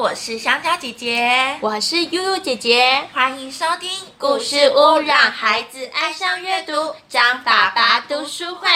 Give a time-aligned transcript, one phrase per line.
[0.00, 8.70] 我是香蕉姐姐，我是悠悠姐姐，欢迎收听故事屋，让孩子爱上阅读，张爸爸读书会。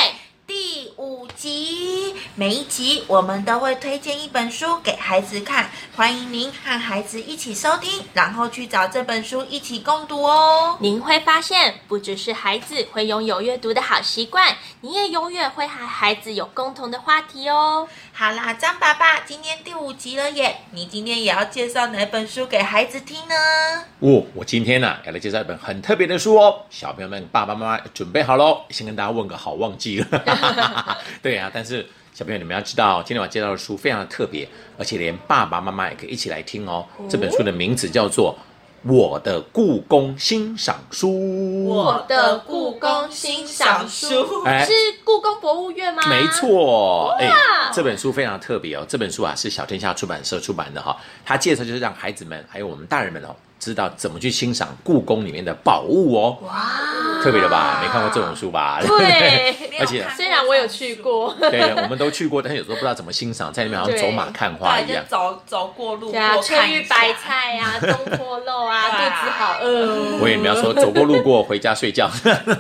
[0.46, 10.76] 第五集，每一集我们都会推荐一本书给孩子看，欢迎您和孩子一起收听，然后去找这本书一起共读哦。
[10.80, 17.88] 您会发现，不只是孩子会拥有阅读的好习惯，你也永远会和孩子有共同的话题哦。
[18.16, 23.34] 好啦，张爸爸，今天第五集了耶，你今天也要介绍哪本书给孩子听呢？
[23.98, 30.06] 哦，我今天呢要来介绍一本很特别的书哦，小朋友们，爸爸妈妈准备好喽，先跟大家问个好，忘记了。
[31.20, 36.86] 对啊，但是小朋友，你们要知道，今天我介绍的书非常的特别，而且连爸爸妈妈也可以一起来听哦。
[37.10, 38.38] 这本书的名字叫做
[38.86, 41.08] 《我的故宫欣赏书》。
[41.64, 44.06] 我的故宫欣赏书，
[44.44, 46.02] 是故宫博物院吗？
[46.06, 47.30] 没错，哎，
[47.72, 48.84] 这本书非常特别哦。
[48.86, 53.34] 这本书啊是小天下出版社出版的哈，它介绍就是让孩子们还有我们大人们哦。
[53.58, 57.80] 知道怎么去欣赏故宫里面的宝物哦，哇，特别的吧？
[57.82, 58.78] 没看过这种书吧？
[58.82, 70.18] 对， 而且虽然我有去过，对，我们都去过，但是有时候不知道怎么欣赏，在里面好像走马看花一样，走走过路过，春雨白菜啊， 东坡肉啊，肚子好饿。
[70.20, 72.10] 我也没有说走过路过回家睡觉，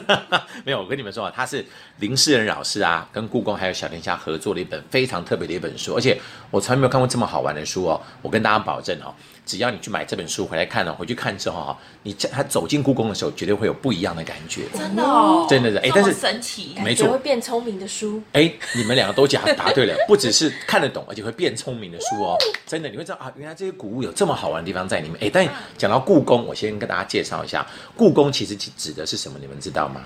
[0.64, 0.80] 没有。
[0.80, 1.64] 我跟你们说啊，他是
[1.98, 6.18] 林世仁老师啊，跟故宫还有小天下合作的一本非常特别的一本书，而且
[6.50, 8.00] 我从来没有看过这么好玩的书哦。
[8.22, 9.12] 我跟大家保证哦。
[9.46, 14.62] 只要你去买这本书回来看了，回去看之后哈，你他走进故宫的时候，绝对会有不一样的感觉。
[14.72, 18.22] 真的哦，真的是哎，但是神奇，没错，会变聪明的书。
[18.32, 22.36] 哎，你们两个都讲答对了，不只是看得懂，而且会变聪明的书哦。
[22.66, 25.18] 真的，你会知道啊，原来这些古物有这么好玩的地方在里面。
[25.20, 29.38] 哎，但讲到故宫，我先跟大家介绍一下，故宫其实指的是什么？
[29.40, 30.00] 你们知道吗？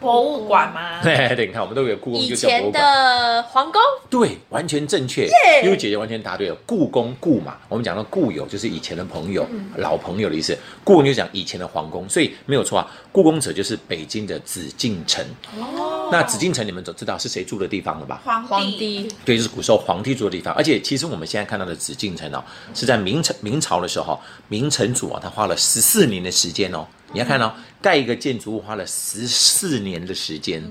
[0.00, 1.02] 博物馆吗？
[1.02, 3.80] 对对，你看我们都有故宫，以前的皇宫。
[4.08, 5.28] 对，完全正确。
[5.62, 10.56] 因为姐姐完全答对了，故宫故嘛，我们讲到故友就是以前的朋友、老朋友的意思。
[10.84, 12.90] 故宫就讲以前的皇宫，所以没有错啊。
[13.10, 15.24] 故宫者就是北京的紫禁城。
[15.58, 18.20] 哦，那紫禁城你们都知道是谁住的地方了吧？
[18.24, 19.08] 皇帝。
[19.24, 20.54] 对，就是古时候皇帝住的地方。
[20.54, 22.42] 而且其实我们现在看到的紫禁城哦，
[22.74, 26.86] 是在明朝明朝的时候，明成祖啊，他花了十四年的时间哦。
[27.16, 27.50] 你要看哦，
[27.80, 30.62] 盖一个建筑物花了十四年的时间，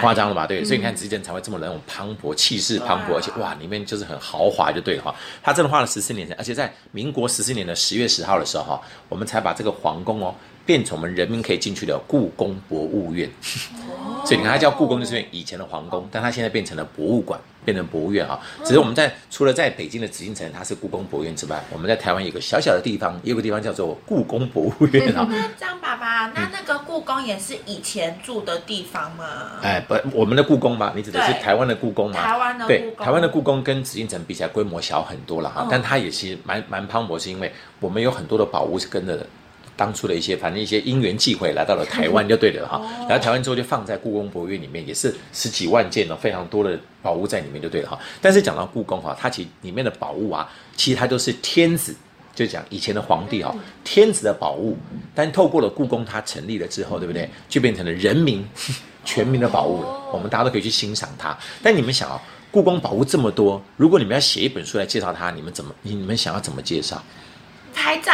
[0.00, 0.46] 夸张了吧？
[0.46, 5.12] 对，所以你看之间才会这么那种磅礴气势磅礴，而且哇，里面就是很豪华，就对了哈。
[5.42, 10.32] 他真的花了十四年，而且在民国十四年的十月十号的时候哈，我们才把这个皇宫哦。
[10.66, 13.30] 变成我们人民可以进去的故宫博物院，
[14.24, 18.36] 所以你看它叫故宫，就是以前的皇宫，但它现在变成了博物馆，变成博物院啊。
[18.64, 25.24] 只是我们在除了在北京的紫禁城它是故宫博物院之外，我们在台湾有个小小的地方，有个地方叫做故宫博物院啊。
[25.30, 29.24] 那张爸爸，那那个故宫也是以前住的地方吗？
[29.62, 30.92] 哎，不，我们的故宫吗？
[30.96, 32.20] 你指的是台湾的故宫吗？
[32.20, 39.24] 台湾的对，台湾的故宫跟紫禁城比起来规模小很多了哈，但它也是蛮蛮磅礴，是因为我们有很多的宝物是跟着。
[39.76, 47.98] 当初的一些，反正一些因缘际会来到了台湾就对了哈，来到台湾之后就放在故宫博物院里面，也是十几万件哦，非常多的宝物在里面就对了哈。
[48.20, 51.94] 但是讲到故宫哈，它其实里面的宝物啊，其实它都是天子，
[52.34, 53.54] 就讲以前的皇帝哈，
[53.84, 54.76] 天子的宝物，
[55.14, 57.28] 但透过了故宫它成立了之后，对不对？
[57.48, 58.42] 就变成了人民
[59.04, 61.36] 全民的宝物了，我们大家都可以去欣赏它。
[61.62, 62.18] 但你们想哦，
[62.50, 67.02] 故宫宝物这么多，如果你们要写一本书来介绍它，你们怎么你你们想要怎么介绍？
[67.74, 68.12] 拍照。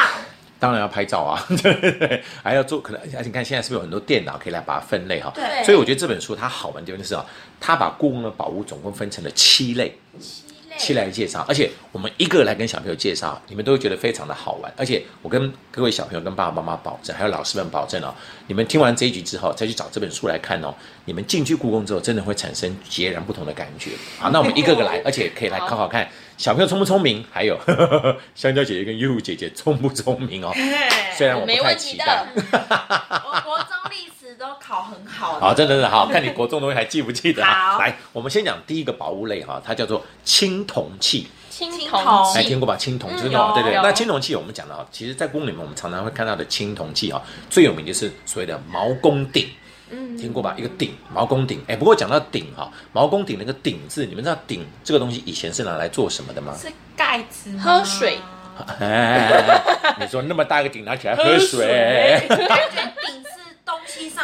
[0.63, 5.33] 当然要拍照啊， 对对对，还要做可能，而且你看现在是不是有很多电脑可以来把它分类哈？
[5.35, 5.65] 对。
[5.65, 7.27] 所以我觉得这本书它好玩的地方就是啊，
[7.59, 14.73] 它把故宫的宝物总共分成了七类，七类，七来介绍，而且我们一个来跟小朋友介绍，你们都会觉得非常的好玩。
[14.77, 18.15] 而且我跟各位小朋友、跟爸爸妈妈保证，还有老师们保证哦，
[18.47, 20.75] 你们听完这一集之后再去找这本书来看哦，
[21.05, 23.91] 你们进去故宫之后真的会产生截然不同的感觉。
[24.19, 26.09] 好，那我们一个个来， 而且可以来考考看。
[26.39, 27.25] 小朋友聪不聪明？
[27.31, 27.57] 还有
[28.35, 30.53] 香蕉姐姐跟悠悠姐姐聪不聪明哦？
[31.17, 32.27] 虽然我不太期待。
[32.35, 35.39] 我国中历史都考很好。
[35.41, 37.45] 好，真的是好看你国中东西还记不记得？
[37.45, 41.29] 好， 来，我们先讲第一个宝物类哈，它叫做青铜器。
[41.51, 42.77] 青铜器，听过吧？
[42.77, 43.75] 青铜就是那种，对对。
[43.83, 47.21] 那青铜器我们讲到，其实，在宫里面我们常常会看到的青铜器啊，
[47.51, 49.49] 最有名就是所谓的毛公鼎。
[49.91, 50.55] 嗯，听过吧？
[50.57, 51.63] 一个鼎，毛公鼎。
[51.69, 56.57] 哎，不过讲到鼎哈，毛公鼎那个鼎字，你们知道鼎这个东西以前是拿来做什么的吗？
[56.59, 58.19] 是盖子，喝水。
[58.81, 59.63] 哎
[59.99, 62.27] 你说那么大一个鼎拿起来喝水？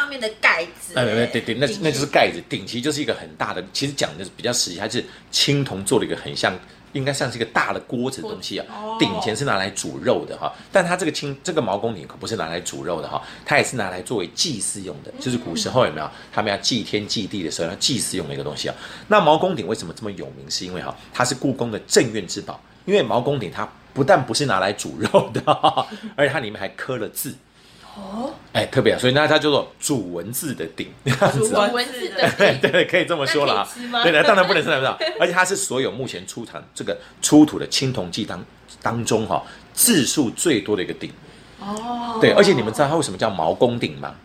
[0.09, 0.93] 面的盖子。
[0.95, 2.41] 哎，对对对，那那就是盖子。
[2.49, 6.53] 顶其实就是一个很大的，其实讲的是比较实际，它是青铜做了一个很像。
[6.93, 8.65] 应该像是一个大的锅子的东西啊，
[8.97, 18.73] 顶前是拿来煮肉的哈，但它这个青这个毛公鼎可不是拿来煮肉的哈，它也是拿来作为祭祀用的，就是古时候有没有他们要祭天祭地的时候要祭祀用的一个东西啊。
[19.07, 20.49] 那毛公鼎为什么这么有名？
[20.49, 23.69] 是因为哈，它是故宫的镇院之宝，因为毛公鼎它。
[23.91, 25.41] 不但不是拿来煮肉的，
[26.15, 27.35] 而且它里面还刻了字。
[27.99, 31.61] 哦，哎，特别啊，所以那它叫做主文字的鼎，这样子哦。
[31.61, 33.67] 文文字的 对对，可以这么说了啊。
[34.03, 35.05] 对的，当然不能吃，不能吃。
[35.19, 38.43] 而且它是所有目前出产这个出土的青铜器当
[38.81, 39.43] 当中哈、
[39.73, 41.11] 字数最多的一个鼎。
[41.59, 44.15] 哦，对，而且你们知道它为什么叫毛公鼎吗？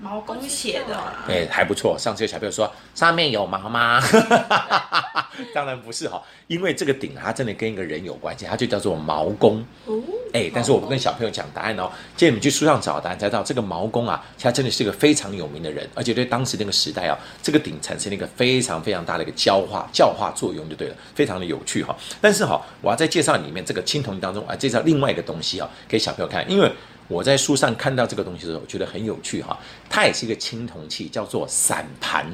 [0.00, 1.96] 毛公写的啊，哎，还不错。
[1.98, 4.00] 上次有小朋友说上面有毛吗？
[5.54, 9.64] 当然不是哈，因为这个鼎啊它真的跟一个人有关系，它就叫做毛公。
[9.86, 10.00] 哦，
[10.32, 21.96] 哎，但是我不跟小朋友讲答案哦，建议你们去书上找答案，才知道这个毛公啊，他真的是一个非常有名的人，而且对当时那个时代啊，这个鼎产生了一个非常非常大的一个教化教化作用，就对了，非常的有趣哈。
[22.20, 26.70] 但是哈，我要在介绍里面这个青铜当中啊，介绍另外一个东西啊，给小朋友看，因为
[27.06, 29.58] 我在书上看到这个东西的时候，我觉得很有趣哈，
[29.88, 32.26] 它也是一个青铜器，叫做散盘。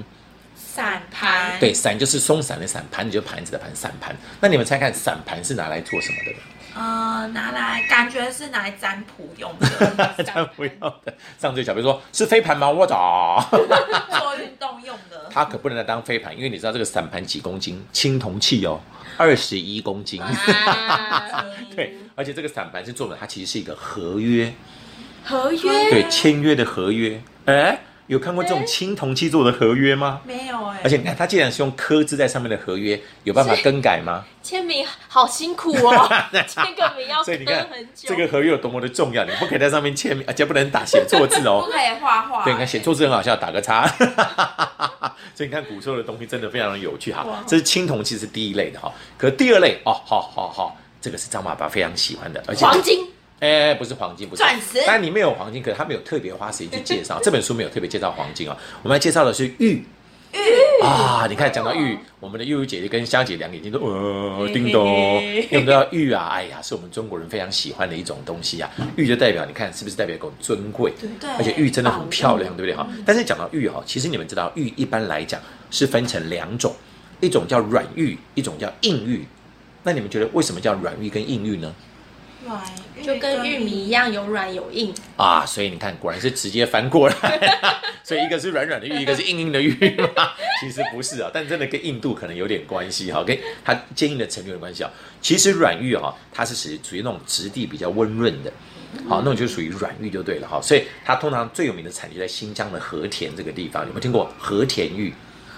[0.74, 4.16] 散盘，对，散就是松散的散，盘子就是盘子的盘，散盘。
[4.40, 6.38] 那你们猜看，散盘是拿来做什么的呢？
[6.74, 11.14] 呃，拿来感觉是拿来占卜用的， 占卜用的。
[11.38, 12.68] 上次小比如说是飞盘吗？
[12.68, 13.48] 我找。
[14.10, 15.26] 做运动用的。
[15.30, 17.80] 它可不能来当飞盘，因为你知道这个散盘几公斤？
[17.92, 18.80] 青铜器哦，
[19.16, 20.20] 二十一公斤。
[20.20, 24.52] 啊， 对，而且这个散盘是做的，它其实是一个合约，
[25.22, 27.22] 合约对，签约的合约。
[27.44, 30.20] 哎，有看过这种青铜器做的合约吗？
[30.24, 34.24] 没有哎、而且你看，它既然是用刻字在上面的合约，有办法更改吗？
[34.42, 36.08] 签名好辛苦哦，
[36.46, 38.08] 签个名要所以你看刻很久。
[38.08, 41.72] 这个合约有多么的重要，你不可以在上面签名，而且不能打写错字哦 不。
[41.72, 43.86] 可以画画、对，你看写错字很好笑，打个叉。
[45.34, 47.42] 所以你看古时候的东西真的非常的有趣哈哇。
[47.46, 53.08] 这是青铜器是第一类的哈，可第二类哦，好好好，这个是张爸爸非常喜欢的，而且黄金
[53.44, 57.20] 哎，不是黄金，不是钻石但里面有黄金，可是他没有特别花时间去介绍。
[57.22, 59.84] 这本书没有特别介绍黄金啊，我们来介绍的是玉。
[60.32, 64.84] 玉啊，你看讲到玉，我们的悠悠姐姐跟香姐两个眼睛都呃叮咚，
[65.22, 68.68] 因为我们知道玉啊，哎呀，是我们中国人非常喜欢的一种东西啊。
[68.96, 70.92] 玉就代表你看是不是代表一种尊贵？
[71.20, 72.88] 对而且玉真的很漂亮，对不对哈？
[73.06, 75.40] 但是讲到玉哈，其实你们知道玉一般来讲
[75.70, 76.74] 是分成两种，
[77.20, 79.24] 一种叫软玉，一种叫硬玉。
[79.84, 81.72] 那你们觉得为什么叫软玉跟硬玉呢？
[82.44, 82.62] 软
[83.02, 87.14] 就跟玉米一样有软有硬，啊，所以你看，果然是直接翻过来，
[88.04, 90.30] 所以一个是软软的玉，一个是硬硬的玉嘛。
[90.60, 94.90] 其实不是啊，但真的跟硬度可能有点关系哈，跟它坚硬的程度有关系啊。
[95.20, 98.52] 其实软玉哈，它是属于属于那种质地比较温润的，
[99.08, 100.60] 好，那种就属于软玉就对了哈。
[100.62, 105.12] 所以它通常最有名的产地在新疆的和田这个地方，有没有听过和田玉？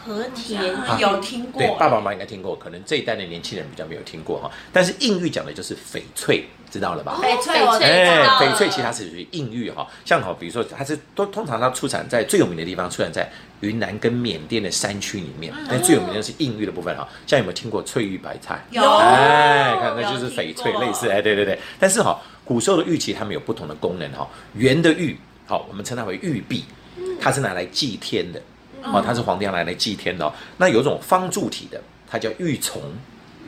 [0.06, 4.48] 和田啊有听过对，爸爸妈妈应该听过，可能这一代的年轻人比较没有听过哈。
[4.72, 7.18] 但是硬玉讲的就是翡翠，知道了吧？
[7.20, 13.28] 翡翠哎，道翡翠其实它是属于硬玉哈，像好，比如说它是都通常它出产在最有名的地方，出产在
[13.60, 17.08] 云南跟缅甸的山区里面，但最有名的是硬玉的部分哈。
[17.26, 18.64] 像有没有听过翠玉白菜？
[18.70, 21.58] 有哎，看那就是翡翠类似，哎，对对对。
[21.80, 24.28] 但是哈，古时候的玉器它们有不同的功能哈。
[24.54, 26.64] 圆的玉，好，我们称它为玉璧，
[27.20, 28.40] 它是拿来祭天的，
[28.92, 30.32] 哦，它是皇帝要拿来祭天的哦。
[30.56, 32.80] 那有一种方柱体的，它叫玉琮。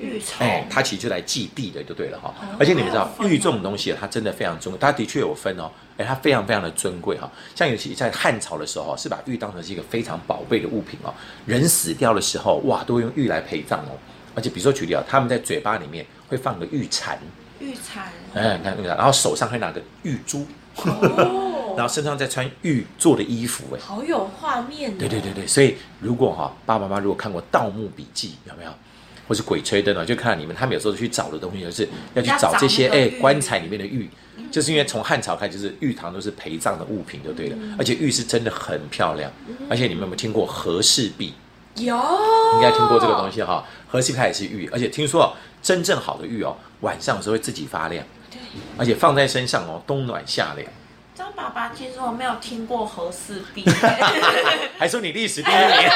[0.00, 2.32] 玉琮，哎，它其实就来祭地的，就对了哈。
[2.56, 5.69] 而且你们知道，玉这种东西啊，它真的非常尊贵，它的确有分哦。
[5.96, 7.29] 哎，它非常非常的尊贵哈。
[7.56, 11.12] 像尤其在汉朝的时候，是把玉当成是一个非常宝贝的物品哦。
[11.46, 13.98] 人死掉的时候，哇，都会用玉来陪葬哦。
[14.36, 17.19] 而且比如说举例啊，他们在嘴巴里面会放个玉蝉，
[17.58, 20.46] 玉蝉，哎，你看那个，然后手上会拿个玉珠，
[20.77, 21.47] 哦，
[21.79, 23.79] 然后身上再穿玉做的衣服，哎。
[23.79, 24.94] 好有画面哦。
[24.99, 28.70] 对对对对，所以如果哈、爸爸妈妈如果看过《盗墓笔记》，有没有？
[29.29, 34.11] 或是《鬼吹灯》啊，就看到你们他们有时候去找的东西，就是要去找这些哎棺材里面的玉，
[34.51, 37.56] 就是因为从汉朝开始，就是玉堂都是陪葬的物品，就对了。
[37.79, 39.31] 而且玉是真的很漂亮，
[39.70, 41.35] 而且你们有没有听过和氏璧？
[41.77, 41.94] 有，
[42.55, 43.63] 应该听过这个东西哈。
[43.87, 48.41] 和氏璧它也是玉，而且听说哦，真正好的玉哦，晚上的时候会自己发亮，对，
[48.79, 50.67] 而且放在身上哦，冬暖夏凉。
[51.29, 53.63] 张爸爸，其实我没有听过和氏璧，
[54.79, 55.91] 还说你历史第一名。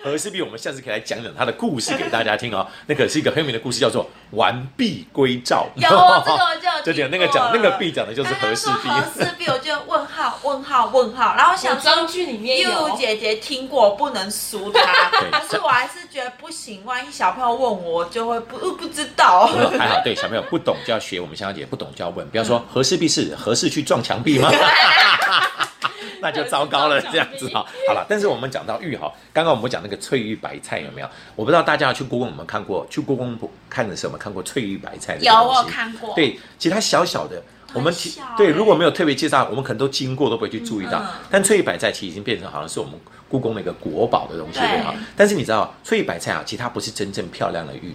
[0.02, 2.66] 和氏璧，我们下次可以来讲讲他的故事给大家听哦。
[2.86, 5.66] 那可是一个很有名的故事，叫做“完璧归赵”。
[5.76, 6.22] 有这个我
[6.56, 9.24] 就有 就讲那个讲那个璧讲的就是和氏刚刚说和璧。
[9.24, 12.96] 氏璧，我就问号问号问号，然后想说古装剧里面悠悠有。
[12.96, 14.80] 姐姐听过，不能输她
[15.20, 15.30] 对。
[15.30, 19.46] 可是我还是觉得不行，万一小朋友问我，我就会不呃不知道。
[19.78, 22.28] 还好，对小朋友不懂就要学我们香香姐，不懂就要问。
[22.30, 24.50] 不要说和氏必是和氏去撞墙壁吗？
[26.20, 27.64] 那就糟糕了，这样子哈。
[27.86, 31.08] 好了，但是我们讲到玉哈，刚刚我们讲那个翠玉白菜有没有？
[31.36, 32.84] 我不知道大家去故宫有没有看过？
[32.90, 33.38] 去故宫
[33.70, 35.34] 看的时候有没有看过翠玉白菜这个有？
[35.34, 37.40] 我有看过，对，其实它小小的，
[37.74, 40.98] 我们提对，如果没有特别介绍，我们可能都经过都不会去注意到。
[41.00, 42.94] 嗯但翠玉白菜其实已经变成好像是我们
[43.28, 44.94] 故宫的一个国宝的东西了哈。
[45.14, 47.94] 但是你知道，翠玉白菜啊，其实它不是真正漂亮的玉。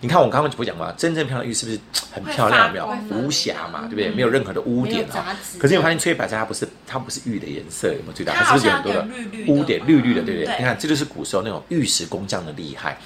[0.00, 0.94] 你看我刚刚不是讲过吗？
[0.96, 1.78] 真正漂亮的玉是不是
[2.12, 2.68] 很漂亮？
[2.68, 3.80] 有没有无瑕嘛？
[3.80, 4.10] 对不对？
[4.10, 5.36] 没有任何的污点啊。
[5.58, 8.32] 可是你发现翠玉白菜它不是它不是玉的颜色，有没有注意到？
[8.32, 9.08] 它是不是有很多的
[9.48, 10.44] 污点，绿绿的，对不？
[10.44, 12.96] 对你看，这就是古时候那种玉石工匠的厉害。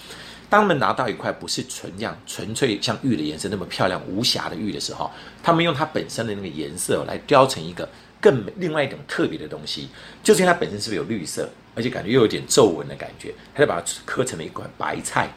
[0.53, 5.11] 当他们拿到一块不是纯样、纯粹像玉的颜色那么漂亮、无瑕的玉的时候，
[5.43, 7.89] 他们用它本身的那个颜色来雕成一个
[8.21, 9.89] 更另外一种特别的东西，
[10.23, 15.31] 就是因为它本身是不是有绿色，而且感觉又有点皱纹的感觉，他就把它刻成了一块白菜，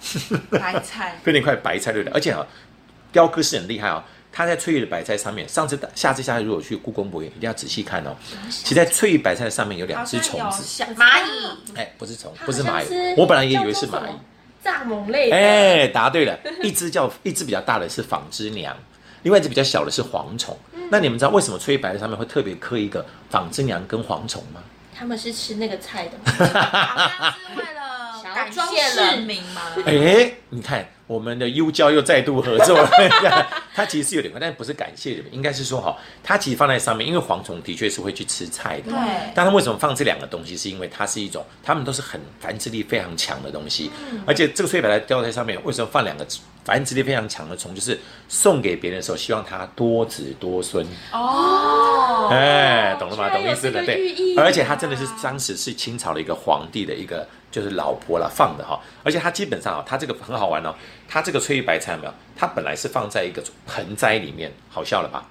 [0.51, 2.13] 白菜， 变成一块白菜，对不对？
[2.13, 2.45] 而且啊，
[3.13, 4.03] 雕刻是很厉害哦。
[4.33, 8.13] 它在翠玉的白菜上面，上次下次下次如果去故宫博物院，一定要仔细看哦。
[8.49, 14.11] 其实，在翠玉白菜上面有两只虫子，小蚂蚁，哎，不是虫，不是蚂蚁，我本来也以为是蚂蚁。
[14.65, 18.75] 蚱蜢类的，哎，答对了， 一只叫一只比较大的是纺织娘，
[19.21, 20.57] 另外一只比较小的是蝗虫。
[20.89, 24.61] 那你们知道为什么翠白的上面会特别刻一个纺织娘跟蝗虫吗？
[24.97, 26.31] 他们是吃那个菜的吗？
[26.55, 29.61] 好像是为了感装谢民吗。
[29.85, 32.89] 哎，你看我们的 U 教又再度合作了。
[33.75, 38.89] 它其实是有点快，但不是感谢你们，应该是说哈，它其实放在上面，因为蝗虫的确是会去吃菜的。
[38.91, 38.99] 对
[39.35, 40.55] 但它为什么放这两个东西？
[40.55, 43.91] 是因为它是一种，他们都是很繁殖力非常强的东西，
[44.25, 46.25] 而且这个翠白菜雕在上面，为什么放两个
[46.63, 47.75] 繁殖力非常强的虫？
[47.75, 50.85] 就是送给别人的时候，希望他多子多孙。
[51.11, 53.29] 哦，哎，懂了吗？
[53.29, 54.15] 懂意思了，对。
[54.37, 60.75] 啊而且他真的是当时是清朝的一个皇帝的一个就是老婆啦放的哈，而且它基本上啊，它这个很好玩哦，
[61.07, 62.13] 它这个翠玉白菜有没有？
[62.35, 65.23] 它本来是放在一个盆栽里面，好笑了吧？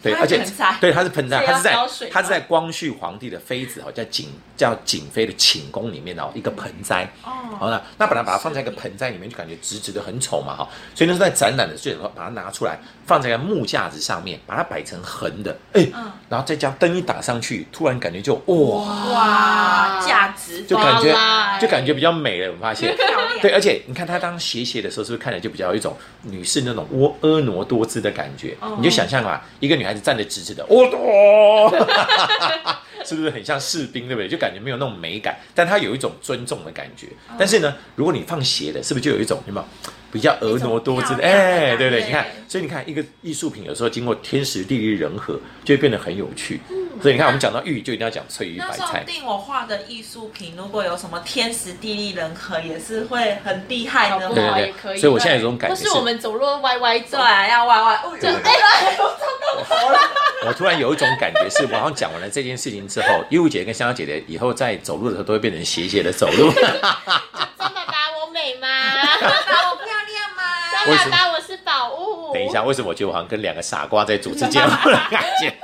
[0.00, 0.44] 对，而且
[0.82, 1.74] 对，它是盆栽，它是在
[2.12, 7.10] 它是在光绪皇帝的妃子哦，叫景叫景妃的寝宫里面哦，一个盆栽。
[7.24, 12.76] 哦好那那本来把它放在一个盆栽里面，就感觉直直的很丑嘛哈，所以那时候在展览的时候，把它拿出来
[13.06, 21.14] 放在一个木架子上面，把它摆成横的，哎，嗯然后再将灯一打上去，突然感觉就哇，哇，价值就感觉
[21.60, 22.94] 就感觉比较美了，我发现。
[23.42, 28.56] 对，而且你看她当斜斜的时候，是不是看起来就比较有一种女士那种婀婀娜多姿的感觉？
[28.60, 31.72] 哦你就想象嘛，一个女孩子站得直直的，哦，哦
[33.04, 34.28] 是不是很像士兵，对不对？
[34.28, 37.08] 就感觉没有那种美感，但她有一种尊重的感觉。
[37.28, 41.24] 哦但是呢，如果你放斜的，是不是就有一种什么有比较婀娜多姿的？
[41.24, 42.04] 哎，感对不对？
[42.04, 46.60] 你看，所以你看一个艺术品有时候经过天时地利人和，就会变得很有趣。
[47.02, 48.76] 所以你看，我们讲到玉，就一定要讲翠玉白菜。
[48.76, 54.52] 说不定我画的艺术品，如果有什么天时地利人和，也是会很厉害的搞不对哦。
[54.52, 55.00] 好也可以。
[55.00, 58.96] 所以我现在有种感觉是或是我们走路歪歪走对，，啊要歪歪，哦就哎哎，
[60.46, 66.52] 我突然有一种感觉，是我好像讲完了这件事情之后， 玉姐跟香香姐姐以后在走路的时候都会变成斜斜的走路。
[66.52, 68.03] 张爸爸我
[68.34, 68.66] 美吗？
[68.66, 70.42] 爸爸我漂亮吗？
[70.72, 72.34] 张为什么爸爸我是宝物。
[72.34, 75.54] 等一下，为什么我觉得我好像跟两个傻瓜在主持节目的感觉？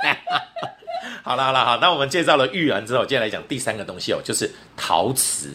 [1.21, 5.51] 好了好了好，那我们介绍了玉完之后，接下来讲第三个东西哦，就是陶瓷。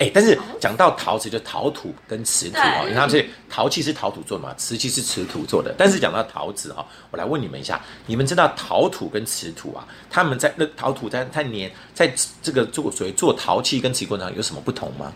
[0.00, 5.72] 哎，但是讲到陶瓷，就陶土跟瓷土哦，对你看这陶器是陶土做的嘛，瓷器是瓷土做的。
[5.78, 12.12] 但是讲到陶瓷哈、我来问你们一下，你们知道陶土跟瓷土啊，他们在那陶土在在年在
[12.42, 15.12] 这个做所谓做陶器跟瓷过程中有什么不同吗？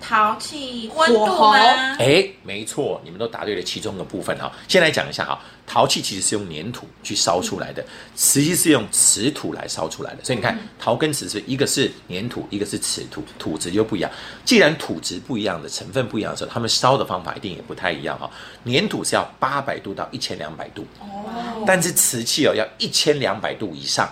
[0.00, 1.96] 陶器温度吗？
[1.98, 4.50] 哎，没错，你们都答对了其中的部分哈。
[4.66, 10.24] 先来讲一下哈，陶器其实是用粘土去烧出来的，瓷器是用瓷土来烧出来的。
[10.24, 14.10] 所以你看，陶跟瓷是一个是粘土，一个是瓷土，土质就不一样。
[14.44, 18.30] 既然土质不一样的成分不一样的时候，他们烧的方法一定也不太一样哈。
[18.64, 24.10] 粘土是要八百度到一千两百度，哦，但是瓷器哦要一千两百度以上。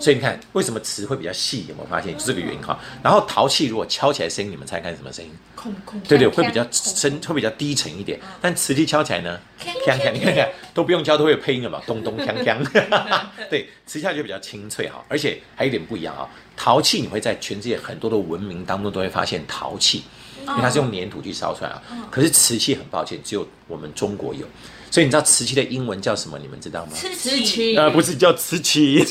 [0.00, 1.66] 所以你看，为什么瓷会比较细？
[1.68, 2.16] 有没有发现？
[2.16, 2.78] 就这个原因哈。
[3.02, 5.30] 然后陶器如果敲起来声音，你们猜看什么声音？
[5.54, 8.18] 空空对对，会比较锵深，会比较低沉一点。
[8.40, 12.66] 但瓷器敲起来呢，锵锵锵，你看看都不用敲都会有配音了嘛，咚咚锵锵。
[13.50, 16.26] 对，瓷器就比较清脆哈，而且还有一点不一样啊。
[16.56, 20.04] 陶器你会在全世界很多的文明当中都会发现陶器，
[20.46, 21.82] 因为它是用粘土去烧出来啊。
[22.10, 24.46] 可是瓷器很抱歉，只有我们中国有。
[24.90, 26.38] 所以你知道瓷器的英文叫什么？
[26.38, 26.92] 你们知道吗？
[26.94, 29.04] 吃瓷器呃，不是叫瓷器，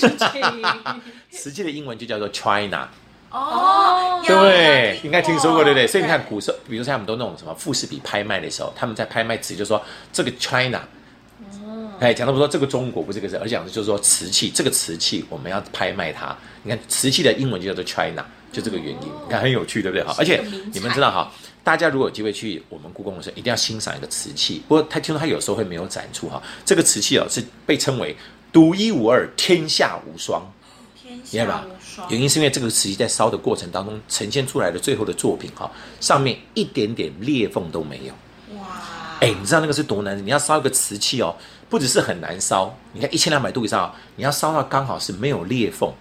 [1.31, 2.89] 瓷器的英文就叫做 China。
[3.31, 5.86] 哦，对，应该听说过，对不对？
[5.86, 9.79] 所以你看古时候，比如说他们都那种什么富士比拍卖的时候，他们在拍卖瓷就说
[10.12, 10.81] 这个 China，
[12.00, 16.36] 哎，讲到不说这个中国不是这个字，而讲的就是说瓷器，这个瓷器我们要拍卖它。
[16.63, 20.03] 你看瓷器的英文就叫做 China，就这个原因，你看很有趣，对不对？
[20.03, 20.43] 哈，而且
[20.74, 21.31] 你们知道哈，
[21.69, 24.63] 大家如果有机会去我们故宫的时候，一定要欣赏一个瓷器。
[24.67, 28.17] 不过他听说他有时候会没有展出哈，这个瓷器哦是被称为
[28.51, 30.41] 独一无二、天下无双。
[30.99, 31.67] 天明白吧？
[32.09, 38.57] 原因是因为这个瓷器在烧的过程当中呈现出来的最后的作品哈，上面一点点裂缝都没有。
[38.57, 38.65] 哇，
[39.21, 40.17] 哎，你知道那个是多难？
[40.25, 41.35] 你要烧一个瓷器哦，
[41.69, 45.93] 不只是很难烧，你看一千两百度以上，你要烧到刚好是没有裂缝，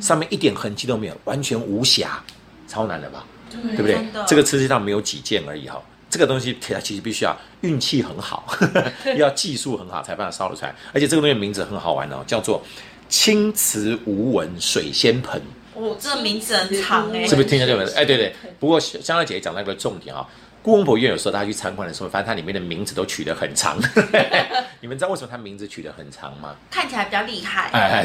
[0.00, 2.24] 上面一点痕迹都没有，完全无瑕，
[2.66, 3.26] 超难的吧？
[3.62, 3.98] 对不对？
[4.26, 5.80] 这个瓷器上没有几件而已哈。
[6.10, 8.46] 这个东西它其实必须要运气很好，
[9.16, 10.74] 要技术很好才把它烧得出来。
[10.92, 12.62] 而且这个东西名字很好玩哦，叫做
[13.08, 15.42] 青瓷无纹水仙盆。
[15.74, 18.04] 哦，这名字很长哎，是不是听起来就很哎？
[18.04, 18.32] 对对。
[18.60, 20.24] 不过香香姐姐讲到一个重点啊，
[20.62, 23.76] 故宫博物院有时候大家去参观的时候，发现它里面的名字都取得很长。
[24.80, 26.54] 你们知道为什么它名字取得很长吗？
[26.70, 27.70] 看起来比较厉害。
[27.72, 28.04] 哎，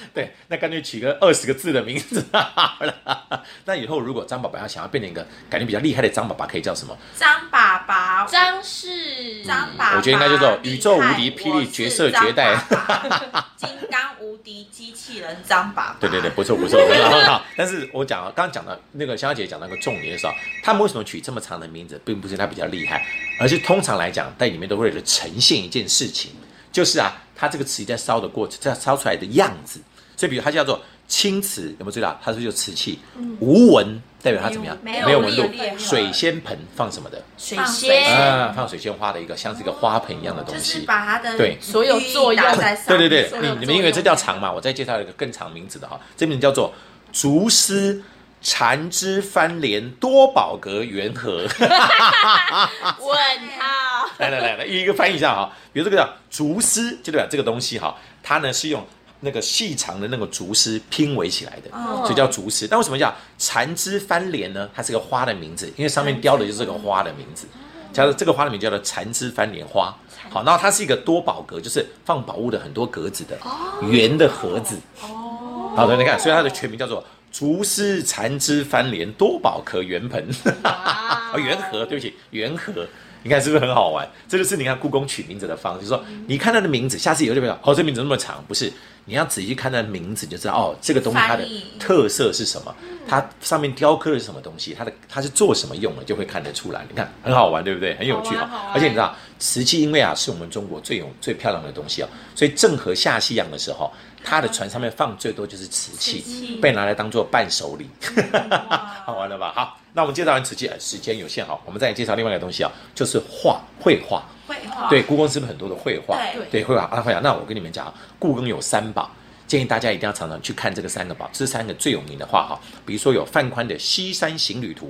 [0.14, 2.94] 对，那干脆取个二十个字的名字好了。
[3.64, 6.96] 那以后如果张爸爸要想要变成一个感觉比较厉害的张爸爸，可以叫什么？
[7.16, 12.98] 张爸爸，张氏，张爸爸，我觉得应该叫做宇宙无敌霹雳绝色绝代张爸
[13.32, 15.96] 爸金刚无敌机器人张爸爸。
[16.00, 17.44] 对对对，不错不错，很好很好。
[17.56, 23.06] 但是我讲刚刚讲到那个香香姐讲那个重点的时候，他们为什么取这么长的名字，并不是他比较厉害，
[23.38, 26.32] 而是通常来讲，在里面都为了呈现一件事情，
[26.72, 29.80] 就是啊，它这个瓷在烧的过程，在烧出来的样子。
[30.20, 32.20] 所以，比如它叫做青瓷，有没有注意到？
[32.22, 32.98] 它是就瓷器，
[33.40, 34.76] 无纹代表它怎么样？
[34.82, 35.44] 没有纹路
[35.78, 37.22] 水仙盆放什么的？
[37.38, 40.80] 水仙，水啊，放水仙花的一个像是一个花盆一样的东就是西。
[40.80, 44.52] 把它的对所有作用在上对对对，你你们以为这叫长嘛？
[44.52, 46.74] 我再介绍一个更长名字的哈，这名字叫做
[47.10, 48.02] 竹丝
[48.42, 51.46] 缠枝翻莲多宝格圆盒。
[51.58, 53.18] 问
[53.58, 55.50] 号，来来来来，一个翻译一下哈。
[55.72, 58.86] 比如这个叫竹丝，就代表这个东西哈，它呢是用
[59.20, 62.66] 那个细长的那个竹丝拼围起来的，哦所以叫竹丝。
[62.66, 64.68] 但为什么叫缠枝翻莲呢？
[64.74, 67.46] 它是个花的名字，因为上面雕的就是这个花的名字。
[67.92, 69.92] 叫做这个花的名字叫做缠枝翻莲花。
[70.30, 73.36] 好，然后它是一个多宝格，就是放宝物的很多格子的
[73.82, 74.76] 圆的盒子。
[75.02, 80.24] 哦，好的，你看，所以它的全名叫做竹丝缠枝翻莲多宝壳圆盆。
[80.62, 82.86] 啊， 圆盒，对不起，圆盒。
[83.22, 84.08] 你看是不是很好玩？
[84.28, 88.72] 这就是你看故宫取名字的方式，就是说你看它的名字，下次有就比较哦，这名字那么长，不是？
[89.06, 91.44] 你要仔细看它的名字，就知道哦，这个东西它的
[91.78, 92.72] 特色是什么，
[93.08, 96.84] 它上面雕刻的是什么东西，它的它是做什么用的，就会看得出来。
[96.88, 97.94] 你看很好玩，对不对？
[97.96, 103.90] 很有趣哈、而且你知道，瓷器因为啊是我们中国最有最漂亮的东西哦，所以郑和下西洋的时候，
[104.22, 107.88] 他的船上面放最多就是瓷器，被拿来当做伴手礼。
[109.04, 109.52] 好玩了吧？
[109.54, 114.22] 好，那我们介绍完瓷器，呃时间有限好，我们再介绍另外一个东西啊，就是画绘画。
[114.46, 116.16] 绘画，对，故宫是不是很多的绘画？
[116.32, 117.20] 对对，绘画啊，绘画。
[117.20, 119.08] 那我跟你们讲啊，故宫有三宝，
[119.46, 122.60] 建议大家一定要常常去看这个三个宝，这三个最有名的画哈。
[122.84, 124.86] 比如说有范宽的《西山行旅图》，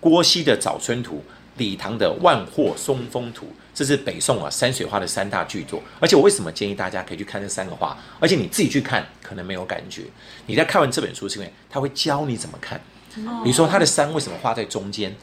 [0.00, 1.16] 郭熙的《早春图》，
[1.56, 5.82] 李唐的《万壑松风图》，这是北宋啊山水画的三大巨作。
[6.00, 7.96] 而且我为什么建议大家可以去看这三个画？
[8.18, 10.02] 而且你自己去看可能没有感觉，
[10.46, 12.80] 你在看完这本书是因为他会教你怎么看。
[13.14, 15.14] 比如说它的山为什么画在中间，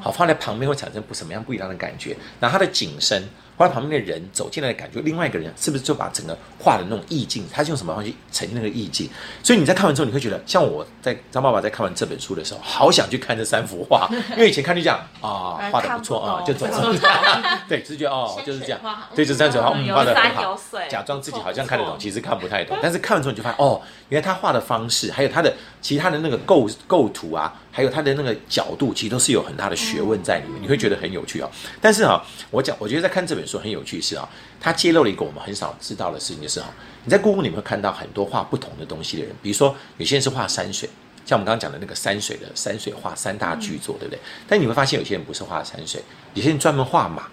[0.00, 2.16] 好放在旁边会产生不什么样不一样的感觉。
[2.40, 9.08] 然后它的景深，放在旁边的人走进来的感觉，另外一个人是不是就把整个画的那种意境，他是用什么方式呈现那个意境？
[9.42, 16.94] 所以你在看完之后，你会觉得，像我在张爸爸在看完这本书的时候，好想去看这三幅画， 因为以前看就这样啊，哎画的不错啊，就走了。
[17.68, 18.80] 对，直觉哦，就是这样
[19.14, 22.76] 对，就是山水画，嗯，画的很好，假装自己好像看得懂，其实看不太懂。
[22.82, 34.26] 但是看完之后你就发现，哦，原来他画的方式，还有他的其他的那个构构图啊，还有他的那个角度，其实都是有很大的学问在里面，你会觉得很有趣啊、但是啊，我讲，我觉得在看这本书很有趣是啊，
[34.58, 36.72] 它揭露了一个我们很少知道的事情，就是啊，
[37.04, 40.88] 你在故宫里面会看到很多画不同的东西的人，比如说有些人是画山水。
[41.26, 44.20] 像我们刚刚讲的那个山水的山水画三大巨作，对不对？
[44.48, 46.00] 但你会发现有些人不是画山水，
[46.34, 47.24] 有些人专门画马，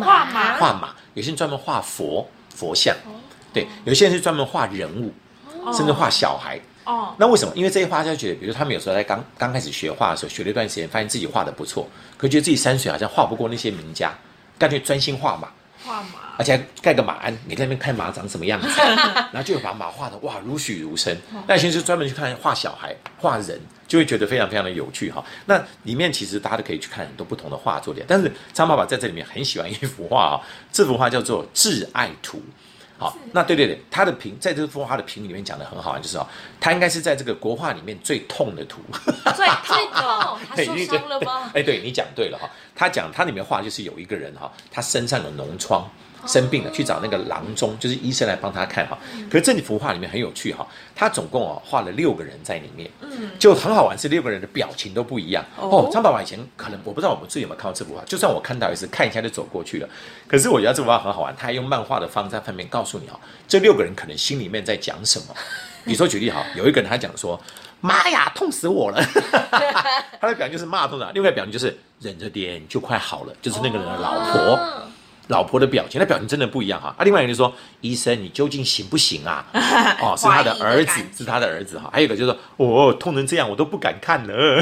[0.00, 2.96] 画马画马，有些人专门画佛佛像，
[3.52, 5.12] 对，有些人是专门画人物，
[5.72, 6.58] 甚至画小孩。
[6.90, 7.52] 哦，那为什么？
[7.54, 14.12] 因为这些画家觉得，比如他们有时候在刚刚开始学画的时候，学了一段时间，发现自己画的不错，可觉得自己山水好像画不过那些名家，
[14.58, 15.48] 干脆专心画马，
[15.84, 18.68] 画马，而且还盖个马鞍，你在那边看马长什么样子，
[19.30, 21.16] 然后就会把马画的哇如许如生。
[21.46, 25.24] 那有些人是专门去看画小孩、画人，就会觉得非常非常的有趣哈。
[25.46, 30.40] 那里面其实大家都可以去看很多不同的画作的，但是张爸爸在这里面很喜欢一幅画啊，
[30.72, 32.38] 这幅画叫做《挚爱图》。
[33.00, 36.26] 好，那对对对，他的评在这幅画的评语里面讲的很好，就是哦，
[36.60, 38.82] 他应该是在这个国画里面最痛的图。
[39.34, 41.50] 最最痛的，他对受伤了吗？
[41.56, 42.46] 哎，对你讲对了哈。
[42.80, 45.86] 他讲他里面画就是有一个人哈，他身上有脓疮，
[46.26, 48.98] 生病了，去找那个郎中，就是医生来帮他看哈。
[49.30, 55.90] 可是这幅画里面很有趣哈，他总共哦画了六个人在里面，嗯，就很好玩，是六个人的表情都不一样哦。
[55.92, 59.88] 张爸爸以前可能我不知道我们自己有没有看到这幅画，就算我看到也是看一下就走过去了。
[60.26, 65.26] 可是我觉得这幅画很好玩，他还用漫画的方式在上面告诉你哈，这六个人可能心里面在讲什么。
[65.84, 67.38] 比如说举例哈，有一个人他讲说，
[67.80, 69.02] 妈呀，痛死我了！
[70.20, 74.54] 他的表情就是骂痛的，另外表情就是忍着点就快好了，就是那个人的老婆。
[74.54, 74.82] 哦
[75.30, 76.92] 老婆的表情，那表情真的不一样哈。
[76.98, 79.46] 啊，另外一个就说，医生你究竟行不行啊？
[80.02, 81.88] 哦，是他的儿子是他的儿子哈。
[81.92, 84.60] 还有一个就是说，哦，痛成这样我都不敢看了，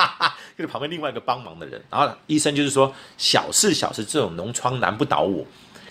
[0.56, 1.78] 就是旁边另外一个帮忙的人。
[1.90, 5.44] 然后医生就是说，小事小事，这种脓疮难不倒我。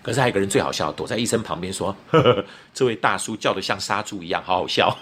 [0.06, 4.96] 可是还有一个人最好笑，躲在医生旁边说：“呵呵，这位大叔叫的像杀猪一样，好好笑。”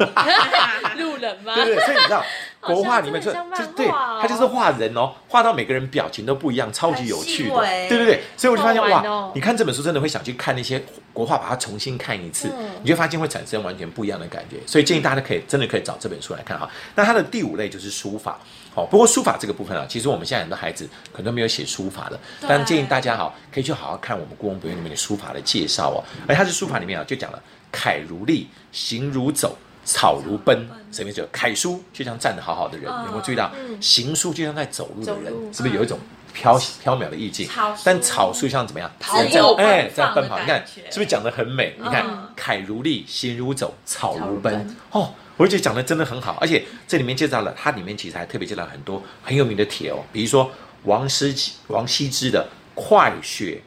[0.98, 1.54] 路人吗？
[1.56, 1.80] 对不对？
[1.84, 2.24] 所以你知道，
[2.62, 8.24] 国画里面就就对他就是画人哦，画到每个人表情都不一样，超级有趣的对对对。
[8.38, 14.56] 所以我就发现哇你看这本书真的会想去看那些国画，把它重新看一次，嗯你就发现会产生完全不一样的感觉。
[14.66, 16.70] 所以建议大家可以真的可以找这本书来看哈。
[16.96, 18.40] 那它的第五类就是书法。
[18.74, 26.02] 好，不过书法这个部分啊，其实我们现在很多孩子可能都没有写书法的，但建议大家哈，可以去好好看我们故宫博物院里面的书法的介绍哦。
[26.28, 29.56] 而它是书法里面啊，就讲了楷如立，行如走，
[29.86, 31.28] 草如奔，什么意思？
[31.32, 33.52] 楷书就像站得好好的人，嗯有没有注意到？
[33.80, 36.00] 行书就像在走路的人，是不是有一种
[36.34, 37.48] 飘飘渺的意境？
[37.84, 38.92] 但草书像怎么样？
[39.00, 41.76] 跑人在步哎，在奔跑，你看是不是讲的很美？
[41.78, 44.76] 你看嗯楷如立，行如走，草草如奔。
[44.92, 50.52] 哦，我觉得讲的真的很好，而且这里面介绍了，它里面其实还特别介绍很多很有名的帖哦，比如说
[50.84, 51.34] 王羲
[51.68, 52.48] 王羲之的
[52.82, 53.62] 《快雪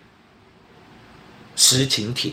[1.54, 2.32] 时晴帖》。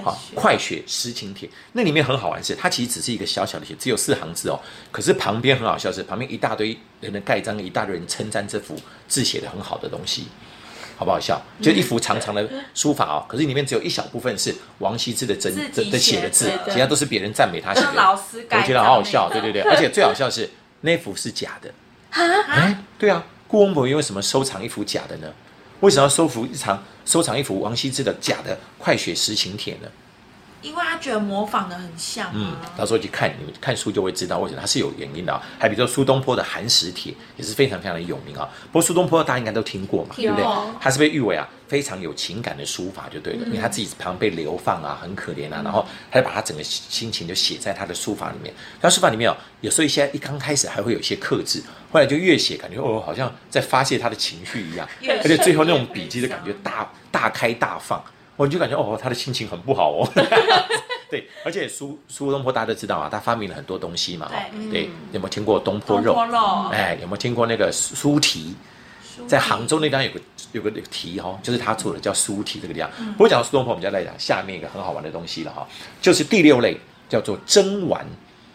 [0.00, 4.58] 好，快雪时晴帖，那里面很好玩是，它其实只是一个小小的帖，只有四行字哦。
[4.90, 8.76] 可是旁边很好笑是，旁边一大堆人的盖章，一大堆人称赞这幅
[9.08, 10.28] 字写的很好的东西，
[10.96, 11.40] 好不好笑？
[11.60, 18.22] 就一幅长长的书法哦，可是里面只有一小部分是王羲之的真真的写的字其他都是别人赞美他写的老的。
[18.22, 20.48] 师改，我觉得好好笑，对对对，而且最好笑是
[20.82, 21.72] 那幅是假的。
[22.12, 25.32] 哎，对啊，故宫博为什么收藏一幅假的呢？
[25.82, 29.88] 为什么要收服一藏收藏一幅王羲之的假的《快雪时晴帖》呢？
[30.62, 32.70] 因为他觉得模仿的很像嗯啊，。
[32.78, 35.42] 到时候去看，你们看书就会知道为什么它是有原因的啊。
[35.58, 38.48] 还比如说苏东坡的《寒食帖》也是非常非常的有名啊。
[38.66, 40.44] 不过苏东坡大家应该都听过嘛，对不对？
[40.80, 48.54] 他是被誉为啊非常有情感的书法就对了，嗯因为他自己旁被流放啊，很可怜啊，然后他就把他整个心情就写在他的书法里面。
[48.78, 54.86] 他书法里面哦，有时候一些一刚开始还会有一些克制，后来就越写感觉哦好像在发泄他的情绪一样，
[55.22, 58.04] 而且最后那种笔记的感觉大大开大放。
[58.36, 60.08] 我就感觉哦，他的心情很不好哦。
[61.08, 64.30] 对，而且苏苏东坡大家都知道啊，他发明了很多东西嘛。
[64.70, 66.12] 对有没有听过东坡肉？
[66.12, 68.54] 东坡肉，哎，有没有听过那个苏题？
[69.16, 70.20] 书在杭州那地方有个
[70.52, 72.90] 有个有个题哦，就是他做的叫书题这个地方。
[72.98, 75.66] 嗯不过讲到苏东坡，我们就来讲下面一个很好玩的东西了哈，
[76.00, 78.06] 就是第六类叫做珍玩。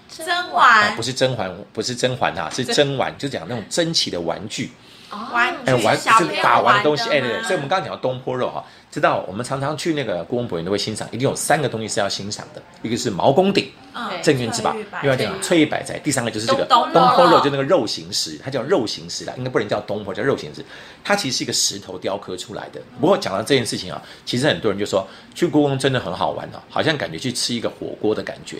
[0.10, 4.72] 甄啊，嬛不是甄嬛，不是甄嬛哈，是珍玩，就讲那种珍奇的玩具。
[5.12, 20.64] 玩哎，玩就是把玩的东西，哎，对对，所以我们刚刚讲到东坡肉哈，知道我们常常去那个故宫博物院都会欣赏，一定有三个东西是要欣赏的，一个是毛公鼎，嗯镇院之宝另外讲翠玉白菜，第三个就是这个东东坡肉，就那个肉形石，它叫肉形石啦，应该不能叫东坡，叫肉形石。
[21.04, 22.82] 它其实是一个石头雕刻出来的。
[23.00, 28.58] 不过讲到这件事情啊，其实很多人就说去故宫真的很好玩哦，好像感觉去吃一个火锅的感觉。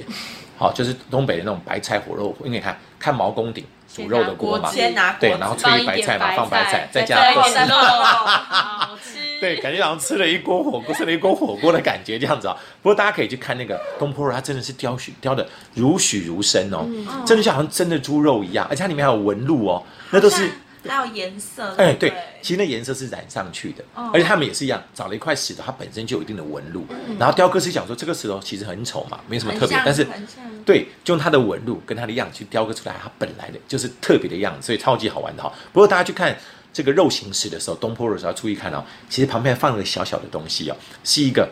[0.58, 3.66] 好，就是东北的那种白菜火肉，因为你看看毛公鼎
[4.04, 7.18] 煮肉的锅嘛，先拿对，然后炊白菜嘛，放白菜，再加。
[9.40, 12.56] 对，感觉好像吃了一锅火锅，吃了一锅火锅的感觉这样子啊。
[12.82, 16.86] 不过大家可以去看那个东坡肉，它真的是雕许雕的如许如生哦，
[17.26, 20.50] 真的像好像真的猪肉一样，而且它里面还有纹路哦，那都是。
[20.88, 26.86] 还有颜色，哎，对对，其实那颜色是染上去的，哦而且他们也是一样，找了一块石头，它本身就有一定的纹路。
[27.20, 30.06] 然后雕刻师讲说，这个石头其实很丑嘛，没什么特别，但是
[30.66, 35.52] 对，就用它的纹路跟它的样子去雕刻出来，它本来的就是特别的样子，所以超级好玩的哈。
[35.72, 36.38] 不过大家去看
[36.74, 41.50] 这个肉形石的时候，东坡肉的时候要注意看哦，其实旁边放了个小小的东西哦，是一个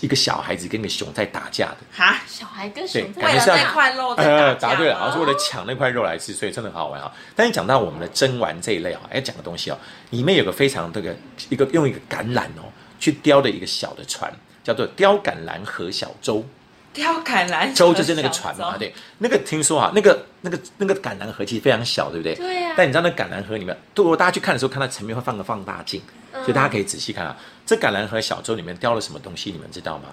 [0.00, 1.76] 一个小孩子跟一个熊在打架的。
[1.92, 7.12] 哈，小孩跟熊为了感觉是要那块肉在呃，打架答对了，吗然后是为了抢那块肉来吃，所以真的很好玩啊。
[7.34, 9.78] 但是讲到我们的蒸丸这一类啊，要讲个东西哦，
[10.10, 11.14] 里面有个非常这个
[11.48, 14.32] 一个用一个橄榄哦去雕的一个小的船，
[14.64, 16.44] 叫做雕橄榄河小舟。
[16.92, 22.34] 雕橄榄舟就是那个船嘛，对，那个听说啊，那个那个那个橄榄河其实非常小，对不对？
[22.34, 26.00] 对呀但你知道那橄榄河里面，如果大家去看的时候，看到前面会放个放大镜，
[26.42, 30.04] 所以大家可以仔细看啊，这橄榄河小舟里面雕了什么东西，你们知道吗？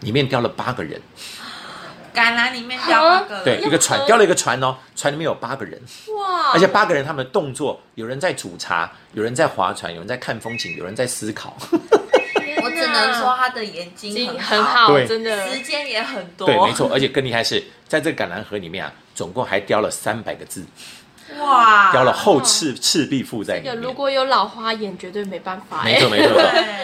[0.00, 1.00] 里面雕了八个人，
[2.14, 5.80] 橄榄里面雕八个，对，一个船雕了一个船哦，船里面有八个人，
[6.18, 11.56] 哇，而且八个人他们的动作，有人在煮茶，有人在划船，有人在看风景，有人在思考。
[12.62, 15.06] 我只能说他的眼睛睛很很好，对。
[15.06, 15.48] 真的。
[15.48, 20.64] 时间也很多，对，没错，而且更厉害是在这个橄榄河里面啊，总共还雕了三百个字，
[21.38, 23.72] 哇，雕了后赤赤壁赋在里面。
[23.72, 26.00] 这个如果有老花眼，绝对没办法哎没。
[26.00, 26.34] 错没错，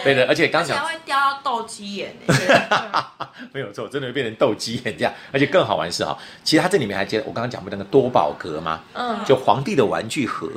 [0.03, 2.63] 对对的，而且刚而且还讲会雕到斗鸡眼欸
[3.53, 8.79] 没有错，真的会变成斗鸡眼这样，而且更好玩是哈，其实它这里面还接我刚刚讲过那个多宝格吗？
[8.93, 10.49] 嗯，就皇帝的玩具盒。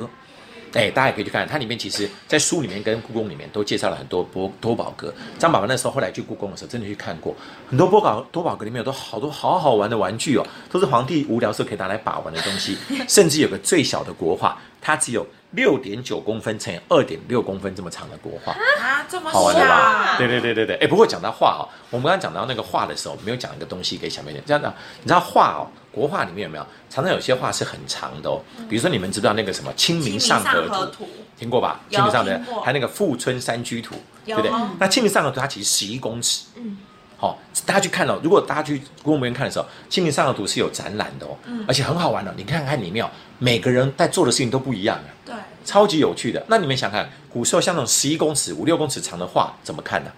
[0.73, 5.13] 哎，大家也可以去看，它里面其实，在书里面跟故宫里面都介绍了很多多多宝格。
[5.37, 7.35] 张爸爸那时候后来去故宫的时候，真的去看过
[7.69, 12.77] 很多多宝多宝格里面有都好多好好玩的玩具哦，都是皇帝无聊时候可以拿来把玩的东西。
[13.07, 18.53] 甚至有个最小的国画，它只有六点九公分乘以二点六公分这么长的国画。
[18.53, 20.13] 啊，这么好玩的吧？
[20.13, 20.75] 小对对对对对。
[20.77, 24.39] 哎，不过讲到画哦，我们刚刚讲到那个画的时候，没有讲一个东西给小朋友。
[24.45, 28.41] 这样的，你知道画哦，国画里面有没有常常有些画是很长的哦？
[28.69, 31.81] 比如说你们知道那个什么《清明上河图》，图，听过吧？
[31.89, 34.51] 清明上河还有那个《富春山居图》，对不对？
[34.79, 36.45] 那《清明上河图》它其实十一公尺。
[36.55, 36.77] 嗯。
[37.17, 38.19] 好、大家去看哦。
[38.23, 45.05] 如果大家去故宫博物院看的时候，《清明上河图》是有展览的哦，嗯而且很好玩的、你看看里面哦，每个人在做的事情都不一样啊。
[45.23, 46.43] 对，超级有趣的。
[46.47, 50.11] 那你们想看，古时候像那种十一公尺、五六公尺长的画，怎么看呢、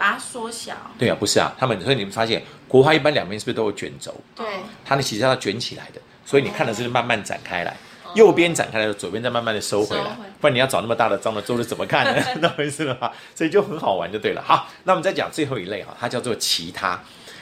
[0.00, 4.14] 把它缩小，对啊，不是啊，他们所以你们发现国画一般两边是不是都有卷轴？
[4.34, 4.46] 对，
[4.82, 7.76] 它呢其实要卷起来的，所以你看的是慢慢展开来，
[8.14, 12.24] 右边展开来，左边再慢慢的收回来回，不然你要找那么大的张的桌子怎么看呢？
[12.40, 13.12] 那回事了吧？
[13.34, 14.42] 所以就很好玩就对了。
[14.42, 16.98] 好，那我们再讲最后一类哈，它叫做其他。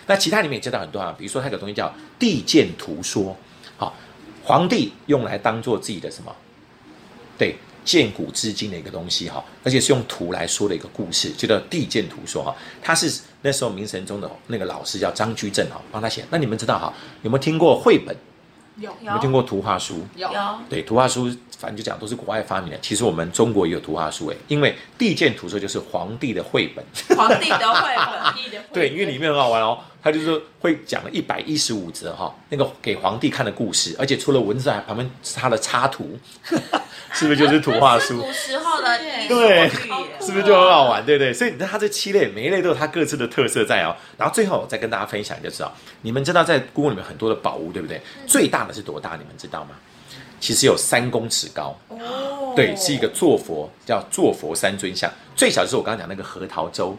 [0.09, 3.37] 那其他里面也见到很多啊，比如说它有个东西叫地鉴图说，
[3.77, 3.95] 好，
[4.43, 6.35] 皇帝用来当做自己的什么？
[7.39, 7.57] 对，
[7.89, 12.55] 鉴古至今的一个东西哈，而且是用图来说的一个故事，就叫《地鉴图说》哈。
[12.83, 16.23] 他是那时候明神宗的那个老师叫张居正哈，帮他写。
[16.29, 18.15] 那你们知道哈，有没有听过绘本？
[18.77, 20.07] 有有没有听过图画书？
[20.15, 26.85] 有有对，图画书反正就讲都是国外发明的，其实我们中国也有图画书诶，因为《地鉴图说》就是皇帝的绘本。
[27.17, 36.19] 皇帝的绘本，对，因为里面很好玩哦，他就是会讲了一百一十五则哈，那个给皇帝看的故事，而且除了文字，还旁边是他的插图，
[37.13, 38.23] 是不是就是图画书？
[38.23, 39.69] 古时候的对
[40.21, 41.05] 是不是就很好玩？
[41.05, 41.33] 对不对？
[41.33, 43.95] 所以你看它这七类，每一类都有它各自的特色在哦。
[44.17, 48.01] 然后最后再跟大家分享，就知道你们知道在故宫里面很多的宝物，对不对？
[48.27, 49.17] 最大的是多大？
[49.17, 49.71] 你们知道吗？
[50.41, 55.11] 其实有三公尺高，哦，对，是一个坐佛，叫坐佛三尊像。
[55.37, 56.97] 最小就是我刚刚讲那个核桃粥，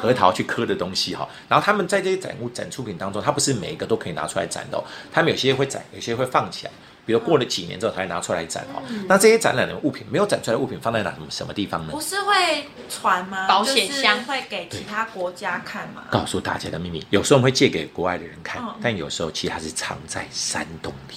[0.00, 1.26] 核桃去磕的东西哈。
[1.48, 6.72] 然后他们在这些展物展出品当中，它不是每一个都可以拿出来展的、哦，他们有些会展，有些会放起来。
[7.06, 8.82] 比如过了几年之后才会拿出来展哦。
[9.08, 11.98] 那这些展览的物品，没有展出来的物品放在哪什么什么地方呢不？
[12.02, 13.48] 是会传吗？
[13.48, 16.04] 保险箱就是会给其他国家看吗？
[16.10, 21.14] 告诉大家的秘密，有时候我们会借给国外的人看，嗯但有时候其实它是藏在山洞里。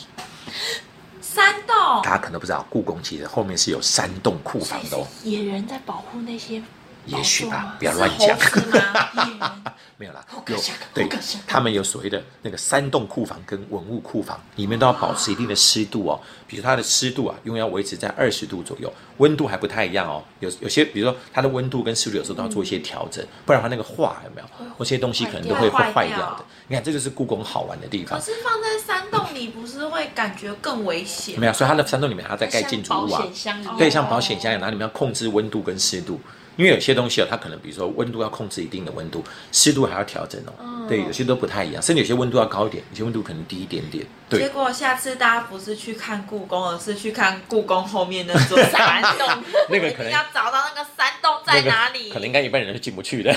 [1.33, 5.07] 山洞大家可能不知道，故宫其实后面是有三栋库房的哦。
[5.23, 6.61] 野人在保护那些
[7.05, 8.37] 也许吧不要乱讲。
[9.97, 10.57] 没有啦有
[10.95, 11.07] 对
[11.45, 16.19] 他们有所谓的那个山洞库房跟文物库房，里面都要保持一定的湿度哦。
[16.47, 20.23] 比如它的湿度啊，永远要维持在二十度左右，温度还不太一样哦。
[20.39, 26.43] 有有些，比如说它的温度跟湿度有时候都要做一些调整，不然它那个画有没有，或些东西可能都会会坏掉的。
[26.67, 28.21] 你看，这就是故宫好玩的地可方。
[28.21, 31.39] 是放在山洞你，不是会感觉更危险？
[31.39, 36.19] 没有，所以它的山洞里面还在盖建筑物啊像保险，箱一样，对，像保险箱一样，然后你们要控制温度跟湿度，
[36.57, 40.87] 因为有些东西啊，它可能比如说温度要控制一定的温度，湿度还要调整哦。
[40.87, 44.05] 对，有些都不太一样，甚至有些温度要高一点，有些温度可能低一点点。
[44.29, 52.09] 结，果下次大家不是去看故宫，而是去看故宫后面那座山洞， 那个可能要找到那个山洞在哪里。
[52.09, 53.33] 可能应该一般人是进不去的。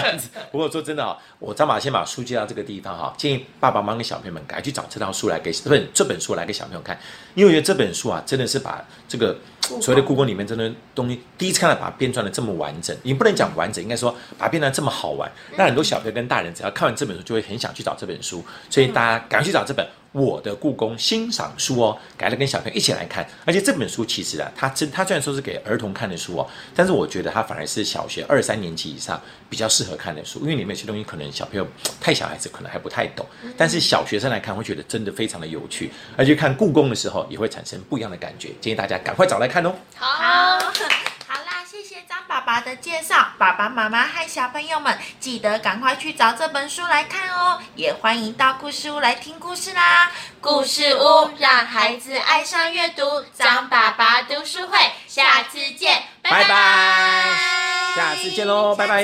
[0.50, 6.98] 不过说真的啊、我张马先把书接到这个地方哈、建议爸爸妈妈跟小朋友们赶快去找这套书来给这本这本书来给小朋友看，
[7.34, 9.36] 因为我觉得这本书啊，真的是把这个
[9.80, 19.86] 所谓的故宫里面真的东西，第一次看到把它编撰的这么完整，你不能讲完整，应该说把它编得这么好玩，那很多小朋友跟大人只要看完这本书，就会很想去找这本书，所以大家赶快去找这本。
[20.18, 31.66] 我的故宫欣赏书哦，改了跟小朋友一起来看，而且这本书其实啊，它真它虽然说是给儿童看的书哦，但是我觉得它反而是小学二三年级以上比较适合看的书，因为里面有些东西可能小朋友
[32.00, 33.24] 太小孩子可能还不太懂，
[33.56, 39.72] 但是小学生来看会觉得真的非常的有趣，而且看故宫的时候也会产生不一样的感觉，建议大家赶快找来看哦。
[39.94, 40.58] 好
[42.60, 50.10] 的介绍，爸爸妈妈和小朋友们记得赶快去找这本书来看哦，也欢迎到故事屋来听故事啦。
[50.40, 56.48] 故事屋让孩子爱上阅读，张爸爸读书会，下次见，拜拜。
[56.48, 56.54] 拜
[57.96, 59.02] 下次见喽拜拜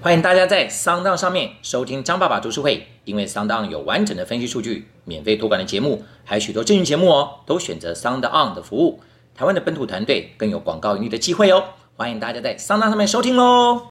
[0.00, 9.00] 欢迎大家在 SoundOn 上面收听张爸爸读书会，因为 SoundOn 有完整的分析数据、免费托管的节目，还有许多正经节目哦，都选择 SoundOn 的服务。
[9.34, 11.64] 台湾的本土团队更有广告盈利的机会哦，
[11.96, 13.86] 欢迎大家在 SoundOn 上面收听喽。